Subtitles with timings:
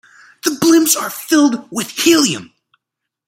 [0.43, 2.51] The blimps are filled with helium.